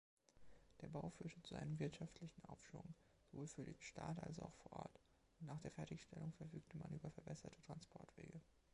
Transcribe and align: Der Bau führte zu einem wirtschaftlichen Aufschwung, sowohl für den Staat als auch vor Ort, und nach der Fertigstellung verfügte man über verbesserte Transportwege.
Der 0.81 0.87
Bau 0.87 1.09
führte 1.11 1.43
zu 1.43 1.53
einem 1.53 1.77
wirtschaftlichen 1.77 2.43
Aufschwung, 2.45 2.95
sowohl 3.21 3.45
für 3.45 3.63
den 3.63 3.79
Staat 3.79 4.19
als 4.23 4.39
auch 4.39 4.51
vor 4.55 4.71
Ort, 4.73 4.99
und 5.39 5.45
nach 5.45 5.59
der 5.59 5.69
Fertigstellung 5.69 6.33
verfügte 6.33 6.75
man 6.79 6.91
über 6.91 7.11
verbesserte 7.11 7.61
Transportwege. 7.61 8.41